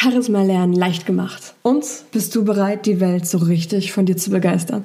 [0.00, 1.54] Charisma lernen leicht gemacht.
[1.62, 4.84] Und bist du bereit, die Welt so richtig von dir zu begeistern?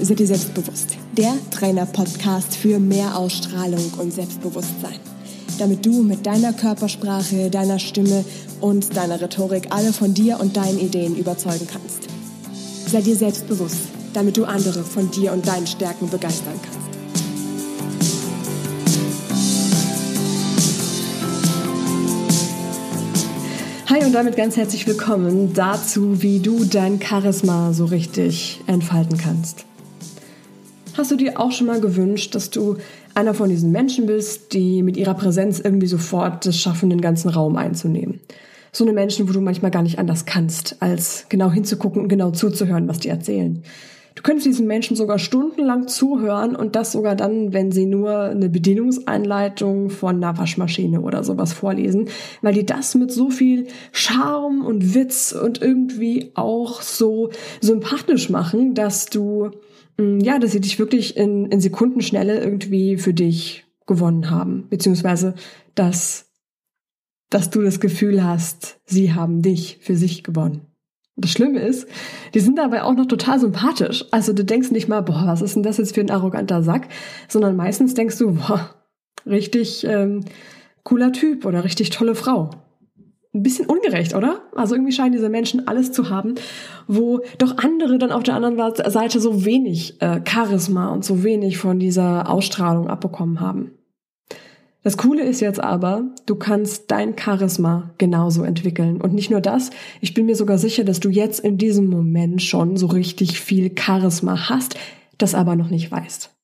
[0.00, 0.96] Sei dir selbstbewusst.
[1.16, 4.98] Der Trainer-Podcast für mehr Ausstrahlung und Selbstbewusstsein.
[5.60, 8.24] Damit du mit deiner Körpersprache, deiner Stimme
[8.60, 12.08] und deiner Rhetorik alle von dir und deinen Ideen überzeugen kannst.
[12.90, 13.78] Sei dir selbstbewusst,
[14.14, 16.71] damit du andere von dir und deinen Stärken begeistern kannst.
[23.92, 29.66] Hi und damit ganz herzlich willkommen dazu, wie du dein Charisma so richtig entfalten kannst.
[30.96, 32.78] Hast du dir auch schon mal gewünscht, dass du
[33.14, 37.28] einer von diesen Menschen bist, die mit ihrer Präsenz irgendwie sofort das schaffen, den ganzen
[37.28, 38.20] Raum einzunehmen?
[38.72, 42.30] So eine Menschen, wo du manchmal gar nicht anders kannst, als genau hinzugucken und genau
[42.30, 43.62] zuzuhören, was die erzählen.
[44.14, 48.48] Du könntest diesen Menschen sogar stundenlang zuhören und das sogar dann, wenn sie nur eine
[48.48, 52.08] Bedienungseinleitung von einer Waschmaschine oder sowas vorlesen,
[52.42, 58.74] weil die das mit so viel Charme und Witz und irgendwie auch so sympathisch machen,
[58.74, 59.50] dass du,
[59.98, 65.34] mm, ja, dass sie dich wirklich in, in Sekundenschnelle irgendwie für dich gewonnen haben, beziehungsweise
[65.74, 66.30] dass,
[67.30, 70.71] dass du das Gefühl hast, sie haben dich für sich gewonnen.
[71.16, 71.86] Das Schlimme ist,
[72.32, 74.06] die sind dabei auch noch total sympathisch.
[74.10, 76.88] Also du denkst nicht mal, boah, was ist denn das jetzt für ein arroganter Sack,
[77.28, 78.70] sondern meistens denkst du, boah,
[79.26, 80.24] richtig ähm,
[80.84, 82.50] cooler Typ oder richtig tolle Frau.
[83.34, 84.42] Ein bisschen ungerecht, oder?
[84.54, 86.34] Also irgendwie scheinen diese Menschen alles zu haben,
[86.86, 91.58] wo doch andere dann auf der anderen Seite so wenig äh, Charisma und so wenig
[91.58, 93.72] von dieser Ausstrahlung abbekommen haben.
[94.82, 99.00] Das Coole ist jetzt aber, du kannst dein Charisma genauso entwickeln.
[99.00, 102.42] Und nicht nur das, ich bin mir sogar sicher, dass du jetzt in diesem Moment
[102.42, 104.76] schon so richtig viel Charisma hast,
[105.18, 106.34] das aber noch nicht weißt.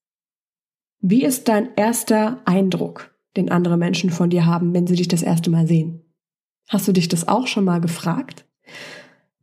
[1.00, 5.22] Wie ist dein erster Eindruck, den andere Menschen von dir haben, wenn sie dich das
[5.22, 6.03] erste Mal sehen?
[6.69, 8.44] Hast du dich das auch schon mal gefragt?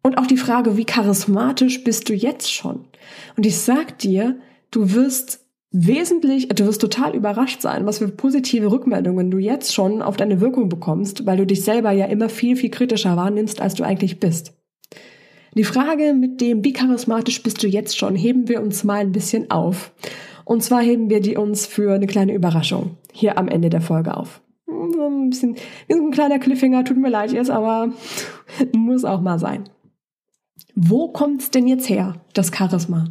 [0.01, 2.87] Und auch die Frage, wie charismatisch bist du jetzt schon?
[3.35, 4.39] Und ich sag dir,
[4.69, 5.44] du wirst
[5.75, 10.39] wesentlich, du wirst total überrascht sein, was für positive Rückmeldungen du jetzt schon auf deine
[10.39, 14.19] Wirkung bekommst, weil du dich selber ja immer viel, viel kritischer wahrnimmst, als du eigentlich
[14.19, 14.53] bist.
[15.55, 19.11] Die Frage mit dem, wie charismatisch bist du jetzt schon, heben wir uns mal ein
[19.11, 19.91] bisschen auf.
[20.45, 24.15] Und zwar heben wir die uns für eine kleine Überraschung hier am Ende der Folge
[24.15, 24.41] auf.
[24.67, 25.55] Ein bisschen,
[25.89, 27.91] ein kleiner Cliffhanger, tut mir leid jetzt, aber
[28.73, 29.69] muss auch mal sein.
[30.75, 33.05] Wo kommt's denn jetzt her, das Charisma?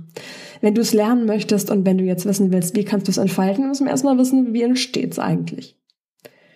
[0.65, 3.19] Wenn du es lernen möchtest und wenn du jetzt wissen willst, wie kannst du es
[3.19, 5.77] entfalten, müssen wir erstmal wissen, wie entsteht es eigentlich.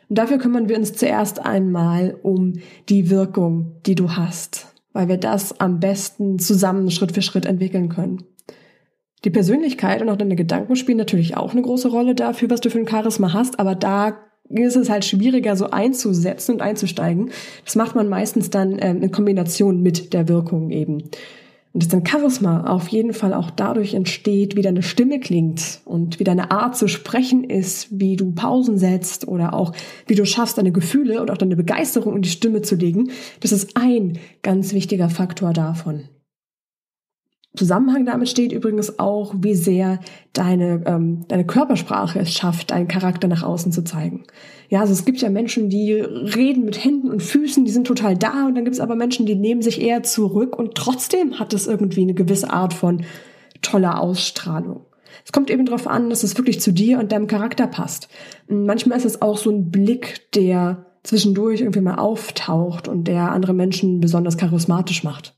[0.09, 2.55] Und dafür kümmern wir uns zuerst einmal um
[2.89, 7.91] die Wirkung, die du hast, weil wir das am besten zusammen Schritt für Schritt entwickeln
[7.91, 8.25] können.
[9.27, 12.71] Die Persönlichkeit und auch deine Gedanken spielen natürlich auch eine große Rolle dafür, was du
[12.71, 14.17] für ein Charisma hast, aber da
[14.49, 17.31] ist es halt schwieriger, so einzusetzen und einzusteigen.
[17.67, 21.11] Das macht man meistens dann ähm, in Kombination mit der Wirkung eben.
[21.78, 26.19] Und dass dein Charisma auf jeden Fall auch dadurch entsteht, wie deine Stimme klingt und
[26.19, 29.72] wie deine Art zu sprechen ist, wie du Pausen setzt oder auch
[30.09, 33.12] wie du schaffst, deine Gefühle und auch deine Begeisterung in die Stimme zu legen.
[33.39, 36.09] Das ist ein ganz wichtiger Faktor davon.
[37.59, 39.99] Zusammenhang damit steht übrigens auch, wie sehr
[40.33, 44.25] deine, ähm, deine Körpersprache es schafft, deinen Charakter nach außen zu zeigen.
[44.69, 48.17] Ja, also es gibt ja Menschen, die reden mit Händen und Füßen, die sind total
[48.17, 51.53] da und dann gibt es aber Menschen, die nehmen sich eher zurück und trotzdem hat
[51.53, 53.05] es irgendwie eine gewisse Art von
[53.61, 54.83] toller Ausstrahlung.
[55.25, 58.09] Es kommt eben darauf an, dass es wirklich zu dir und deinem Charakter passt.
[58.49, 63.55] Manchmal ist es auch so ein Blick, der zwischendurch irgendwie mal auftaucht und der andere
[63.55, 65.38] Menschen besonders charismatisch macht.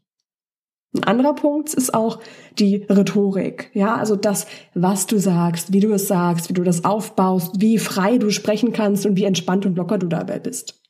[1.10, 2.20] Anderer Punkt ist auch
[2.58, 3.70] die Rhetorik.
[3.74, 7.78] Ja, also das, was du sagst, wie du es sagst, wie du das aufbaust, wie
[7.78, 10.80] frei du sprechen kannst und wie entspannt und locker du dabei bist.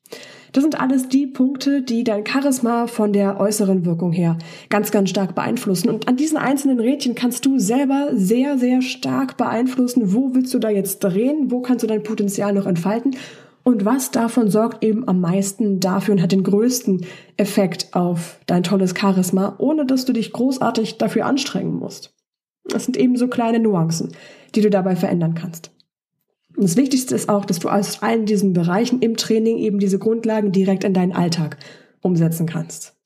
[0.53, 4.37] Das sind alles die Punkte, die dein Charisma von der äußeren Wirkung her
[4.69, 5.89] ganz, ganz stark beeinflussen.
[5.89, 10.59] Und an diesen einzelnen Rädchen kannst du selber sehr, sehr stark beeinflussen, wo willst du
[10.59, 13.13] da jetzt drehen, wo kannst du dein Potenzial noch entfalten
[13.63, 17.05] und was davon sorgt eben am meisten dafür und hat den größten
[17.37, 22.15] Effekt auf dein tolles Charisma, ohne dass du dich großartig dafür anstrengen musst.
[22.65, 24.13] Das sind eben so kleine Nuancen,
[24.55, 25.73] die du dabei verändern kannst.
[26.57, 29.99] Und das Wichtigste ist auch, dass du aus allen diesen Bereichen im Training eben diese
[29.99, 31.59] Grundlagen direkt in deinen Alltag
[32.01, 32.97] umsetzen kannst.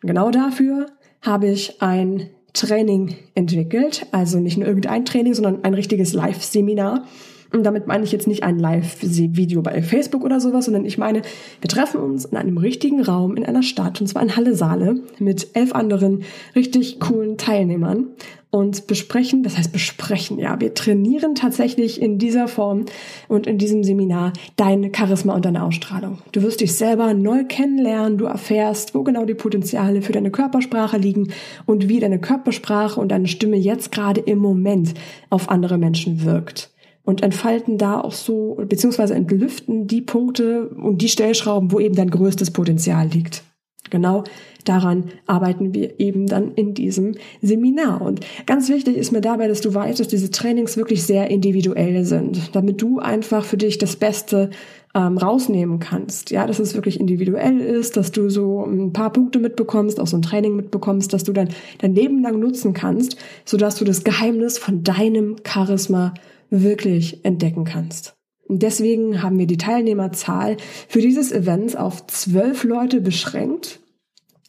[0.00, 0.86] Genau dafür
[1.20, 7.04] habe ich ein Training entwickelt, also nicht nur irgendein Training, sondern ein richtiges Live-Seminar,
[7.52, 11.22] und damit meine ich jetzt nicht ein Live-Video bei Facebook oder sowas, sondern ich meine,
[11.60, 15.00] wir treffen uns in einem richtigen Raum in einer Stadt, und zwar in Halle Saale,
[15.18, 16.24] mit elf anderen
[16.54, 18.08] richtig coolen Teilnehmern.
[18.50, 22.86] und besprechen, das heißt besprechen, ja, wir trainieren tatsächlich in dieser Form
[23.28, 26.18] und in diesem Seminar dein Charisma und deine Ausstrahlung.
[26.32, 30.96] Du wirst dich selber neu kennenlernen, du erfährst, wo genau die Potenziale für deine Körpersprache
[30.96, 31.28] liegen
[31.66, 34.94] und wie deine Körpersprache und deine Stimme jetzt gerade im Moment
[35.28, 36.70] auf andere Menschen wirkt
[37.08, 42.10] und entfalten da auch so, beziehungsweise entlüften die Punkte und die Stellschrauben, wo eben dein
[42.10, 43.44] größtes Potenzial liegt.
[43.88, 44.24] Genau
[44.68, 48.02] daran arbeiten wir eben dann in diesem Seminar.
[48.02, 52.04] Und ganz wichtig ist mir dabei, dass du weißt, dass diese Trainings wirklich sehr individuell
[52.04, 54.50] sind, damit du einfach für dich das Beste
[54.94, 56.30] ähm, rausnehmen kannst.
[56.30, 60.18] Ja, dass es wirklich individuell ist, dass du so ein paar Punkte mitbekommst, auch so
[60.18, 63.16] ein Training mitbekommst, dass du dann dein Leben lang nutzen kannst,
[63.46, 66.12] sodass du das Geheimnis von deinem Charisma
[66.50, 68.16] wirklich entdecken kannst.
[68.48, 70.56] Deswegen haben wir die Teilnehmerzahl
[70.88, 73.80] für dieses Event auf zwölf Leute beschränkt.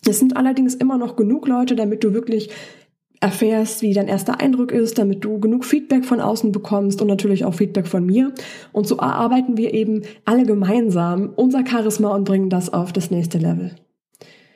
[0.08, 2.50] Es sind allerdings immer noch genug Leute, damit du wirklich
[3.20, 7.44] erfährst, wie dein erster Eindruck ist, damit du genug Feedback von außen bekommst und natürlich
[7.44, 8.34] auch Feedback von mir.
[8.72, 13.38] Und so erarbeiten wir eben alle gemeinsam unser Charisma und bringen das auf das nächste
[13.38, 13.76] Level.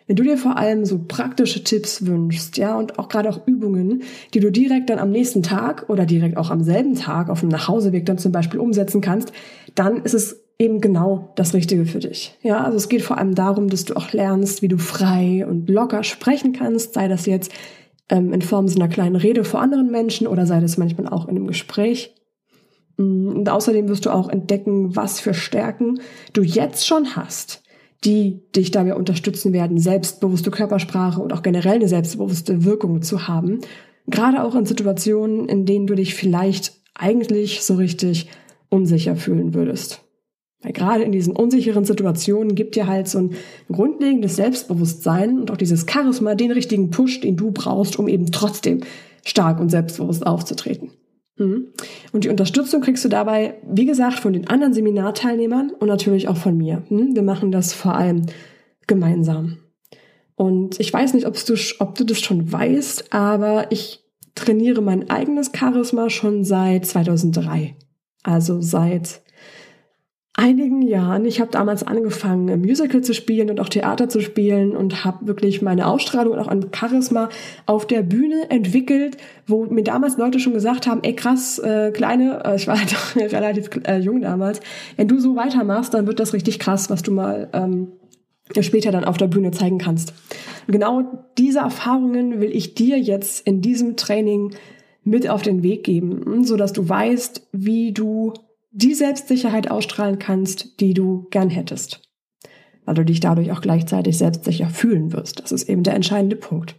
[0.08, 4.04] Wenn du dir vor allem so praktische Tipps wünschst, ja, und auch gerade auch Übungen,
[4.34, 7.50] die du direkt dann am nächsten Tag oder direkt auch am selben Tag auf dem
[7.50, 9.32] Nachhauseweg dann zum Beispiel umsetzen kannst,
[9.76, 12.38] dann ist es eben genau das Richtige für dich.
[12.42, 15.70] Ja, also es geht vor allem darum, dass du auch lernst, wie du frei und
[15.70, 17.52] locker sprechen kannst, sei das jetzt
[18.10, 21.28] ähm, in Form so einer kleinen Rede vor anderen Menschen oder sei das manchmal auch
[21.28, 22.14] in einem Gespräch.
[22.98, 26.00] Mm, und außerdem wirst du auch entdecken, was für Stärken
[26.34, 27.63] du jetzt schon hast
[28.06, 33.60] die dich dabei unterstützen werden, selbstbewusste Körpersprache und auch generell eine selbstbewusste Wirkung zu haben.
[34.08, 38.30] Gerade auch in Situationen, in denen du dich vielleicht eigentlich so richtig
[38.70, 40.02] unsicher fühlen würdest.
[40.62, 43.32] Weil gerade in diesen unsicheren Situationen gibt dir halt so ein
[43.72, 48.82] grundlegendes Selbstbewusstsein und auch dieses Charisma den richtigen Push, den du brauchst, um eben trotzdem
[49.26, 50.92] stark und selbstbewusst aufzutreten.
[51.38, 51.70] Mhm.
[52.12, 56.38] Und die Unterstützung kriegst du dabei, wie gesagt, von den anderen Seminarteilnehmern und natürlich auch
[56.38, 56.84] von mir.
[56.90, 57.16] Mhm.
[57.16, 58.26] Wir machen das vor allem
[58.88, 59.58] gemeinsam.
[60.36, 64.04] Und ich weiß nicht, ob du, ob du das schon weißt, aber ich
[64.36, 67.76] trainiere mein eigenes Charisma schon seit 2003.
[68.24, 69.23] Also seit
[70.36, 71.26] einigen Jahren.
[71.26, 75.62] Ich habe damals angefangen, Musical zu spielen und auch Theater zu spielen und habe wirklich
[75.62, 77.30] meine Ausstrahlung und auch ein Charisma
[77.68, 82.42] auf der Bühne entwickelt, wo mir damals Leute schon gesagt haben, ey krass, äh, Kleine,
[82.46, 84.60] äh, ich war halt relativ äh, jung damals,
[84.98, 87.92] wenn du so weitermachst, dann wird das richtig krass, was du mal ähm,
[88.60, 90.14] später dann auf der Bühne zeigen kannst.
[90.66, 94.56] Genau diese Erfahrungen will ich dir jetzt in diesem Training
[95.04, 98.34] mit auf den Weg geben, so dass du weißt, wie du
[98.74, 102.02] die Selbstsicherheit ausstrahlen kannst, die du gern hättest.
[102.86, 105.42] Weil du dich dadurch auch gleichzeitig selbstsicher fühlen wirst.
[105.42, 106.76] Das ist eben der entscheidende Punkt.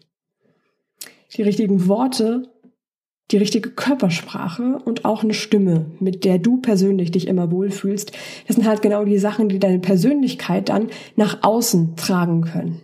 [1.36, 2.50] Die richtigen Worte,
[3.30, 8.12] die richtige Körpersprache und auch eine Stimme, mit der du persönlich dich immer wohlfühlst,
[8.46, 12.82] das sind halt genau die Sachen, die deine Persönlichkeit dann nach außen tragen können.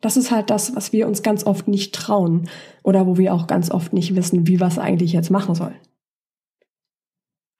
[0.00, 2.48] Das ist halt das, was wir uns ganz oft nicht trauen
[2.82, 5.76] oder wo wir auch ganz oft nicht wissen, wie wir es eigentlich jetzt machen sollen.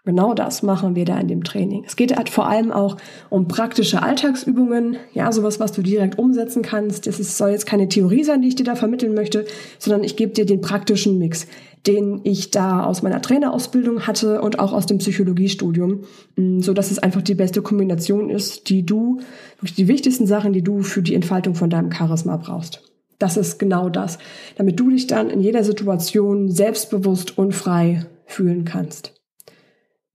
[0.07, 1.83] Genau das machen wir da in dem Training.
[1.85, 2.97] Es geht halt vor allem auch
[3.29, 7.09] um praktische Alltagsübungen, ja, sowas, was du direkt umsetzen kannst.
[7.09, 9.47] Das ist, soll jetzt keine Theorie sein, die ich dir da vermitteln möchte,
[9.81, 11.49] sondern ich gebe dir den praktischen Mix,
[11.89, 16.05] den ich da aus meiner Trainerausbildung hatte und auch aus dem Psychologiestudium,
[16.37, 19.19] mm, so dass es einfach die beste Kombination ist, die du,
[19.77, 22.81] die wichtigsten Sachen, die du für die Entfaltung von deinem Charisma brauchst.
[23.19, 24.19] Das ist genau das,
[24.57, 29.16] damit du dich dann in jeder Situation selbstbewusst und frei fühlen kannst.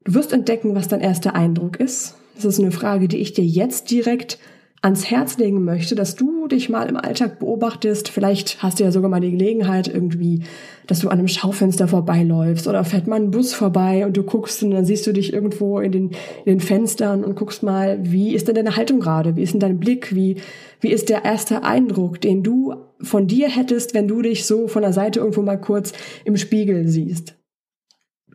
[0.04, 2.16] Du wirst entdecken, was dein erster Eindruck ist.
[2.36, 4.40] Das ist eine Frage, die ich dir jetzt direkt
[4.82, 8.10] ans Herz legen möchte, dass du dich mal im Alltag beobachtest.
[8.10, 10.42] Vielleicht hast du ja sogar mal die Gelegenheit irgendwie,
[10.88, 14.64] dass du an einem Schaufenster vorbeiläufst oder fährt mal ein Bus vorbei und du guckst
[14.64, 16.06] und dann siehst du dich irgendwo in den,
[16.46, 19.36] in den Fenstern und guckst mal, wie ist denn deine Haltung gerade?
[19.36, 20.16] Wie ist denn dein Blick?
[20.16, 20.38] Wie,
[20.80, 24.82] wie ist der erste Eindruck, den du von dir hättest, wenn du dich so von
[24.82, 25.94] der Seite irgendwo mal kurz
[26.26, 27.36] im Spiegel siehst?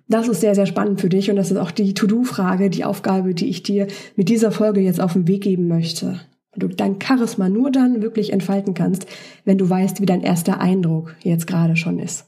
[0.08, 3.34] Das ist sehr, sehr spannend für dich und das ist auch die To-Do-Frage, die Aufgabe,
[3.34, 6.20] die ich dir mit dieser Folge jetzt auf den Weg geben möchte.
[6.54, 9.06] Du dein Charisma nur dann wirklich entfalten kannst,
[9.44, 12.24] wenn du weißt, wie dein erster Eindruck jetzt gerade schon ist.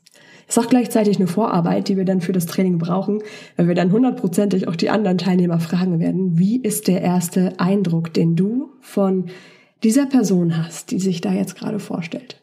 [0.48, 3.22] Ist auch gleichzeitig eine Vorarbeit, die wir dann für das Training brauchen,
[3.56, 8.12] weil wir dann hundertprozentig auch die anderen Teilnehmer fragen werden, wie ist der erste Eindruck,
[8.12, 9.26] den du von
[9.82, 12.42] dieser Person hast, die sich da jetzt gerade vorstellt.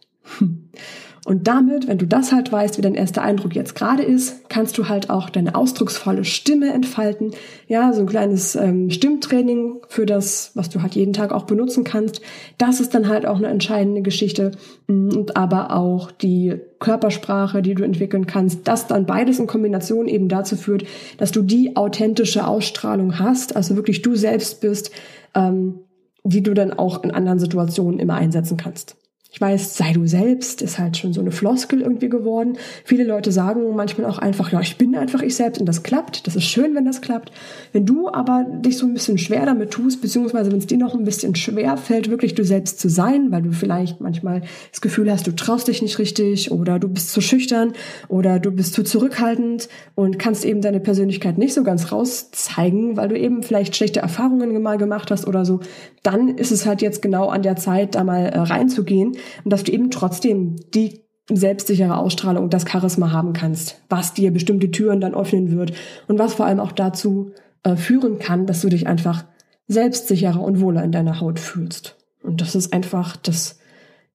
[1.25, 4.77] Und damit, wenn du das halt weißt, wie dein erster Eindruck jetzt gerade ist, kannst
[4.77, 7.31] du halt auch deine ausdrucksvolle Stimme entfalten.
[7.67, 11.83] Ja, so ein kleines ähm, Stimmtraining für das, was du halt jeden Tag auch benutzen
[11.83, 12.21] kannst.
[12.59, 14.51] Das ist dann halt auch eine entscheidende Geschichte.
[14.85, 20.07] Mm, und aber auch die Körpersprache, die du entwickeln kannst, das dann beides in Kombination
[20.07, 20.85] eben dazu führt,
[21.17, 24.91] dass du die authentische Ausstrahlung hast, also wirklich du selbst bist,
[25.33, 25.79] ähm,
[26.23, 28.95] die du dann auch in anderen Situationen immer einsetzen kannst.
[29.35, 32.57] Ich weiß, sei du selbst ist halt schon so eine Floskel irgendwie geworden.
[32.85, 36.25] Viele Leute sagen manchmal auch einfach, ja, ich bin einfach ich selbst und das klappt.
[36.25, 37.33] Das ist schön, wenn das klappt.
[37.73, 40.95] Wenn du aber dich so ein bisschen schwer damit tust, beziehungsweise wenn es dir noch
[40.95, 45.11] ein bisschen schwer fällt, wirklich du selbst zu sein, weil du vielleicht manchmal das Gefühl
[45.11, 47.73] hast, du traust dich nicht richtig oder du bist zu schüchtern
[48.07, 53.09] oder du bist zu zurückhaltend und kannst eben deine Persönlichkeit nicht so ganz rauszeigen, weil
[53.09, 55.59] du eben vielleicht schlechte Erfahrungen mal gemacht hast oder so,
[56.03, 59.63] dann ist es halt jetzt genau an der Zeit, da mal äh, reinzugehen und dass
[59.63, 61.01] du eben trotzdem die
[61.31, 65.73] selbstsichere Ausstrahlung und das Charisma haben kannst, was dir bestimmte Türen dann öffnen wird
[66.07, 67.31] und was vor allem auch dazu
[67.63, 69.25] äh, führen kann, dass du dich einfach
[69.67, 71.95] selbstsicherer und wohler in deiner Haut fühlst.
[72.21, 73.59] Und das ist einfach das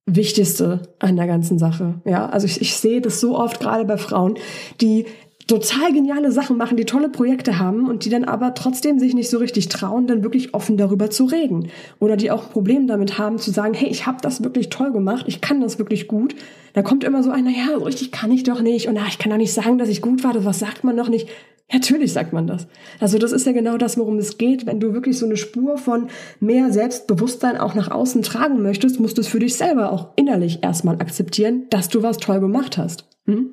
[0.06, 2.00] Wichtigste an der ganzen Sache.
[2.04, 4.34] Ja, also ich, ich sehe das so oft gerade bei Frauen,
[4.80, 5.06] die
[5.50, 9.28] total geniale Sachen machen, die tolle Projekte haben und die dann aber trotzdem sich nicht
[9.28, 11.69] so richtig trauen, dann wirklich offen darüber zu reden.
[11.99, 15.25] Oder die auch Probleme damit haben zu sagen, hey, ich habe das wirklich toll gemacht,
[15.26, 16.37] ich kann das wirklich gut.
[16.73, 19.19] Da kommt immer so einer, ja, so richtig kann ich doch nicht und ah, ich
[19.19, 21.28] kann doch nicht sagen, dass ich gut war, das was sagt man noch nicht.
[21.73, 22.66] Natürlich sagt man das.
[23.00, 24.66] Also das ist ja genau das, worum es geht.
[24.66, 26.09] Wenn du wirklich so eine Spur von
[26.40, 30.62] mehr Selbstbewusstsein auch nach außen tragen möchtest, musst du es für dich selber auch innerlich
[30.62, 33.04] erstmal akzeptieren, dass du was toll gemacht hast.
[33.26, 33.50] Hm?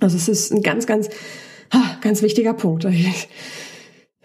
[0.00, 1.08] Also es ist ein ganz, ganz,
[2.00, 2.86] ganz wichtiger Punkt.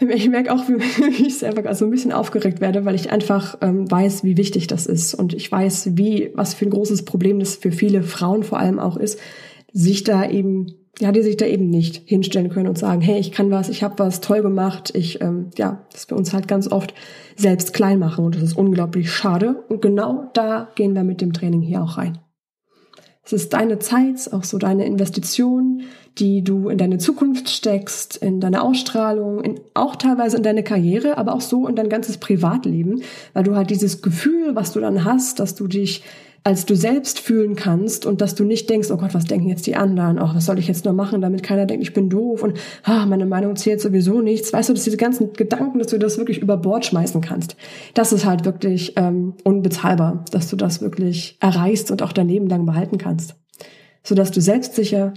[0.02, 3.92] Ich, merke auch, wie ich selber so ein bisschen aufgeregt werde, weil ich einfach ähm,
[3.92, 5.14] weiß, wie wichtig das ist.
[5.14, 8.80] Und ich weiß, wie, was für ein großes Problem das für viele Frauen vor allem
[8.80, 9.20] auch ist,
[9.74, 13.34] sich da eben, ja, die sich da eben nicht hinstellen können und sagen, hey, ich
[13.34, 14.90] kann was, ich habe was toll gemacht.
[14.96, 16.94] Ich, ähm, ja, das wir uns halt ganz oft
[17.36, 18.24] selbst klein machen.
[18.24, 19.66] Und das ist unglaublich schade.
[19.68, 22.20] Und genau da gehen wir mit dem Training hier auch rein.
[23.30, 25.84] Es ist deine Zeit, auch so deine Investition,
[26.18, 31.16] die du in deine Zukunft steckst, in deine Ausstrahlung, in, auch teilweise in deine Karriere,
[31.20, 35.06] aber auch so in dein ganzes Privatleben, weil du halt dieses Gefühl, was du dann
[35.06, 36.02] hast, dass du dich
[36.44, 39.68] als du selbst fühlen kannst und dass du nicht denkst, oh Gott, was denken jetzt
[39.68, 40.20] die anderen?
[40.20, 43.06] Oh, was soll ich jetzt nur machen, damit keiner denkt, ich bin doof und ah,
[43.06, 44.54] meine Meinung zählt sowieso nichts.
[44.54, 47.56] Weißt du, dass diese ganzen Gedanken, dass du das wirklich über Bord schmeißen kannst,
[47.94, 52.48] das ist halt wirklich ähm, unbezahlbar, dass du das wirklich erreichst und auch dein Leben
[52.48, 53.36] lang behalten kannst.
[54.04, 55.14] Sodass du selbstsicher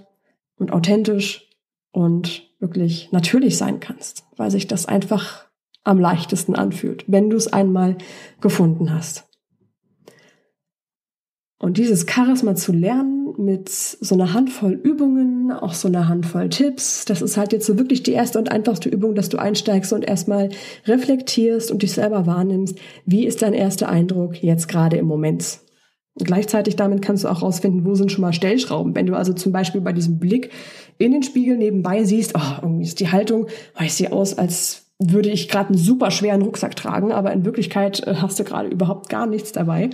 [0.57, 1.49] und authentisch
[1.93, 5.47] und wirklich natürlich sein kannst, weil sich das einfach
[5.85, 7.99] am leichtesten anfühlt, wenn du es einmal
[8.41, 9.25] gefunden hast.
[11.62, 17.04] Und dieses Charisma zu lernen mit so einer Handvoll Übungen, auch so einer Handvoll Tipps,
[17.04, 20.02] das ist halt jetzt so wirklich die erste und einfachste Übung, dass du einsteigst und
[20.02, 20.49] erstmal
[20.87, 22.81] reflektierst und dich selber wahrnimmst.
[23.07, 25.61] Wie ist dein erster Eindruck jetzt gerade im Moment?
[26.16, 28.97] Gleichzeitig damit kannst du auch rausfinden, wo sind schon mal Stellschrauben.
[28.97, 30.50] Wenn du also zum Beispiel bei diesem Blick
[30.99, 33.47] in den Spiegel nebenbei siehst, oh, irgendwie ist die Haltung,
[33.78, 37.45] oh, ich sehe aus, als würde ich gerade einen super schweren Rucksack tragen, aber in
[37.45, 39.90] Wirklichkeit äh, hast du gerade überhaupt gar nichts dabei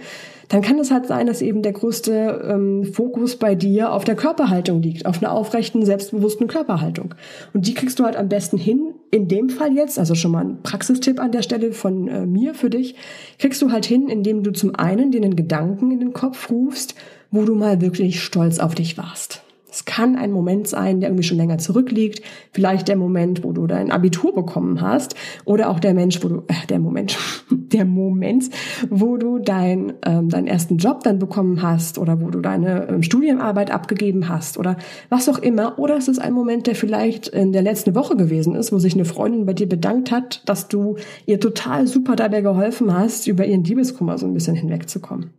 [0.48, 4.16] dann kann es halt sein, dass eben der größte ähm, Fokus bei dir auf der
[4.16, 7.14] Körperhaltung liegt, auf einer aufrechten, selbstbewussten Körperhaltung.
[7.52, 10.44] Und die kriegst du halt am besten hin, in dem Fall jetzt, also schon mal
[10.44, 12.94] ein Praxistipp an der Stelle von äh, mir für dich,
[13.38, 16.94] kriegst du halt hin, indem du zum einen dir einen Gedanken in den Kopf rufst,
[17.30, 19.42] wo du mal wirklich stolz auf dich warst.
[19.70, 22.22] Es kann ein Moment sein, der irgendwie schon länger zurückliegt.
[22.52, 25.14] Vielleicht der Moment, wo du dein Abitur bekommen hast.
[25.44, 27.18] Oder auch der Mensch, wo du, äh, der Moment,
[27.50, 28.48] der Moment,
[28.88, 31.98] wo du dein, ähm, deinen ersten Job dann bekommen hast.
[31.98, 34.56] Oder wo du deine ähm, Studienarbeit abgegeben hast.
[34.56, 34.78] Oder
[35.10, 35.78] was auch immer.
[35.78, 38.94] Oder es ist ein Moment, der vielleicht in der letzten Woche gewesen ist, wo sich
[38.94, 40.96] eine Freundin bei dir bedankt hat, dass du
[41.26, 45.30] ihr total super dabei geholfen hast, über ihren Liebeskummer so ein bisschen hinwegzukommen.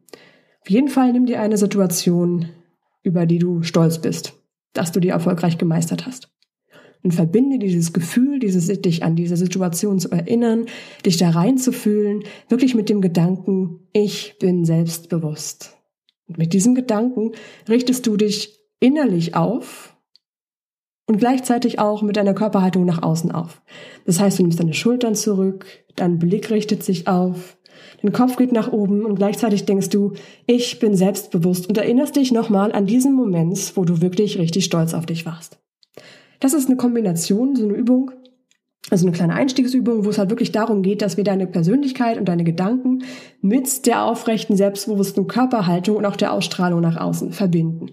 [0.62, 2.50] Auf jeden Fall nimm dir eine Situation,
[3.04, 4.34] über die du stolz bist,
[4.74, 6.30] dass du die erfolgreich gemeistert hast.
[7.02, 10.66] Und verbinde dieses Gefühl, dieses, dich an diese Situation zu erinnern,
[11.06, 15.78] dich da reinzufühlen, wirklich mit dem Gedanken, ich bin selbstbewusst.
[16.28, 17.32] Und mit diesem Gedanken
[17.70, 19.96] richtest du dich innerlich auf
[21.08, 23.62] und gleichzeitig auch mit deiner Körperhaltung nach außen auf.
[24.06, 25.66] Das heißt, du nimmst deine Schultern zurück,
[25.96, 27.58] dein Blick richtet sich auf,
[28.02, 30.14] Dein Kopf geht nach oben und gleichzeitig denkst du,
[30.46, 34.94] ich bin selbstbewusst und erinnerst dich nochmal an diesen Moment, wo du wirklich richtig stolz
[34.94, 35.60] auf dich warst.
[36.40, 38.12] Das ist eine Kombination, so eine Übung,
[38.90, 42.26] also eine kleine Einstiegsübung, wo es halt wirklich darum geht, dass wir deine Persönlichkeit und
[42.26, 43.04] deine Gedanken
[43.42, 47.92] mit der aufrechten, selbstbewussten Körperhaltung und auch der Ausstrahlung nach außen verbinden.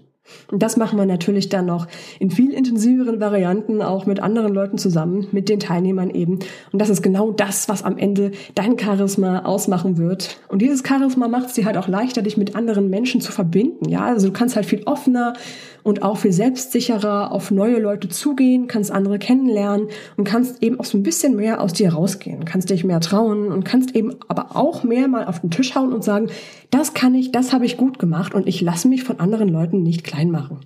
[0.51, 1.87] Und das machen wir natürlich dann noch
[2.19, 6.39] in viel intensiveren Varianten, auch mit anderen Leuten zusammen, mit den Teilnehmern eben.
[6.71, 10.39] Und das ist genau das, was am Ende dein Charisma ausmachen wird.
[10.47, 13.89] Und dieses Charisma macht es dir halt auch leichter, dich mit anderen Menschen zu verbinden.
[13.89, 15.33] Ja, also du kannst halt viel offener
[15.87, 20.85] und auch viel selbstsicherer auf neue Leute zugehen, kannst andere kennenlernen und kannst eben auch
[20.85, 24.57] so ein bisschen mehr aus dir rausgehen, kannst dich mehr trauen und kannst eben aber
[24.57, 26.27] auch mehr mal auf den Tisch hauen und sagen,
[26.71, 29.81] das kann ich, das habe ich gut gemacht und ich lasse mich von anderen Leuten
[29.81, 30.59] nicht klein machen.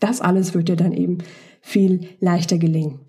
[0.00, 1.18] Das alles wird dir dann eben
[1.60, 3.00] viel leichter gelingen.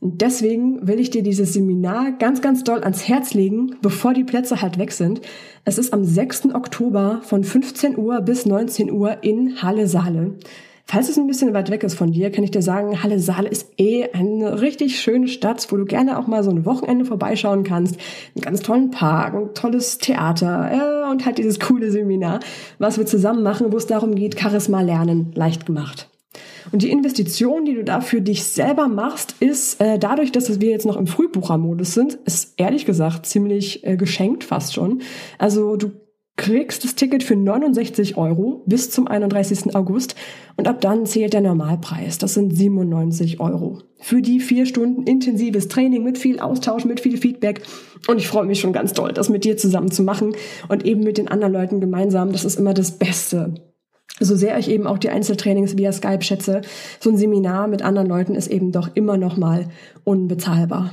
[0.00, 4.24] Und deswegen will ich dir dieses Seminar ganz, ganz doll ans Herz legen, bevor die
[4.24, 5.20] Plätze halt weg sind.
[5.64, 6.54] Es ist am 6.
[6.54, 10.38] Oktober von 15 Uhr bis 19 Uhr in Halle Saale.
[10.90, 13.48] Falls es ein bisschen weit weg ist von dir, kann ich dir sagen, Halle Saale
[13.48, 17.62] ist eh eine richtig schöne Stadt, wo du gerne auch mal so ein Wochenende vorbeischauen
[17.62, 17.96] kannst.
[18.34, 22.40] Einen ganz tollen Park, ein tolles Theater äh, und halt dieses coole Seminar,
[22.80, 26.08] was wir zusammen machen, wo es darum geht, Charisma lernen leicht gemacht.
[26.72, 30.70] Und die Investition, die du da für dich selber machst, ist äh, dadurch, dass wir
[30.70, 35.02] jetzt noch im Frühbuchermodus sind, ist ehrlich gesagt ziemlich äh, geschenkt fast schon.
[35.38, 35.92] Also du
[36.40, 39.76] kriegst das Ticket für 69 Euro bis zum 31.
[39.76, 40.14] August
[40.56, 42.16] und ab dann zählt der Normalpreis.
[42.16, 43.80] Das sind 97 Euro.
[43.98, 47.60] Für die vier Stunden intensives Training mit viel Austausch, mit viel Feedback.
[48.08, 50.34] Und ich freue mich schon ganz doll, das mit dir zusammen zu machen
[50.68, 52.32] und eben mit den anderen Leuten gemeinsam.
[52.32, 53.52] Das ist immer das Beste
[54.20, 56.60] so sehr ich eben auch die Einzeltrainings via Skype schätze,
[57.00, 59.66] so ein Seminar mit anderen Leuten ist eben doch immer noch mal
[60.04, 60.92] unbezahlbar.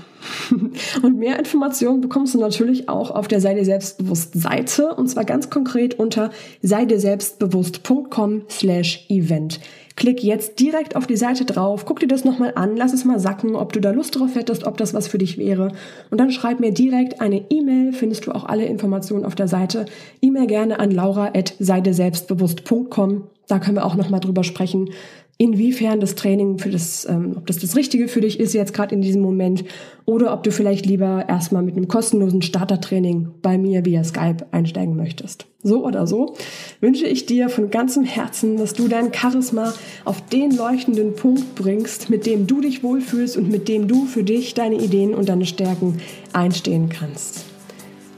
[1.04, 5.26] und mehr Informationen bekommst du natürlich auch auf der Sei dir selbstbewusst Seite und zwar
[5.26, 6.32] ganz konkret unter
[6.62, 9.60] sei dir selbstbewusst.com slash event.
[9.98, 13.20] Klick jetzt direkt auf die Seite drauf, guck dir das nochmal an, lass es mal
[13.20, 15.72] sacken, ob du da Lust drauf hättest, ob das was für dich wäre.
[16.12, 19.88] Und dann schreib mir direkt eine E-Mail, findest du auch alle Informationen auf der Seite.
[20.22, 23.24] E-Mail gerne an laura.seideselbstbewusst.com.
[23.48, 24.92] Da können wir auch nochmal drüber sprechen,
[25.38, 28.96] inwiefern das Training für das, ähm, ob das das Richtige für dich ist jetzt gerade
[28.96, 29.64] in diesem Moment
[30.06, 34.96] oder ob du vielleicht lieber erstmal mit einem kostenlosen Startertraining bei mir via Skype einsteigen
[34.96, 35.46] möchtest.
[35.62, 36.36] So oder so
[36.82, 39.74] wünsche ich dir von ganzem Herzen, dass du dein Charisma
[40.06, 44.24] auf den leuchtenden Punkt bringst, mit dem du dich wohlfühlst und mit dem du für
[44.24, 46.00] dich deine Ideen und deine Stärken
[46.34, 47.46] einstehen kannst.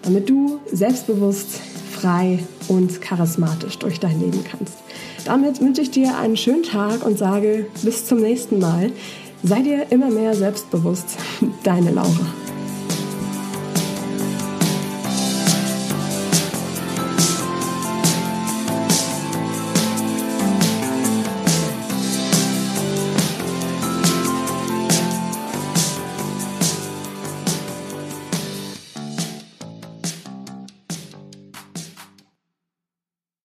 [0.03, 1.59] Damit du selbstbewusst,
[1.91, 4.77] frei und charismatisch durch dein Leben kannst.
[5.25, 8.91] Damit wünsche ich dir einen schönen Tag und sage bis zum nächsten Mal.
[9.43, 11.17] Sei dir immer mehr selbstbewusst.
[11.63, 12.38] Deine Laura.